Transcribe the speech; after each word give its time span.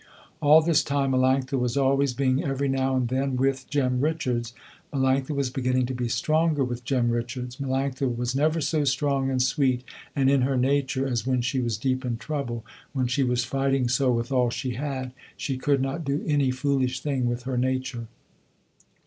All 0.41 0.63
this 0.63 0.83
time 0.83 1.11
Melanctha 1.11 1.59
was 1.59 1.77
always 1.77 2.15
being 2.15 2.43
every 2.43 2.67
now 2.67 2.95
and 2.95 3.07
then 3.07 3.35
with 3.37 3.69
Jem 3.69 3.99
Richards. 4.01 4.51
Melanctha 4.91 5.35
was 5.35 5.51
beginning 5.51 5.85
to 5.85 5.93
be 5.93 6.07
stronger 6.07 6.63
with 6.63 6.83
Jem 6.83 7.11
Richards. 7.11 7.57
Melanctha 7.57 8.07
was 8.17 8.35
never 8.35 8.61
so 8.61 8.83
strong 8.83 9.29
and 9.29 9.39
sweet 9.39 9.83
and 10.15 10.27
in 10.27 10.41
her 10.41 10.57
nature 10.57 11.05
as 11.07 11.27
when 11.27 11.41
she 11.41 11.59
was 11.59 11.77
deep 11.77 12.03
in 12.03 12.17
trouble, 12.17 12.65
when 12.93 13.05
she 13.05 13.21
was 13.21 13.45
fighting 13.45 13.87
so 13.87 14.11
with 14.11 14.31
all 14.31 14.49
she 14.49 14.71
had, 14.71 15.11
she 15.37 15.55
could 15.55 15.83
not 15.83 16.03
do 16.03 16.23
any 16.25 16.49
foolish 16.49 16.99
thing 17.01 17.27
with 17.29 17.43
her 17.43 17.55
nature. 17.55 18.07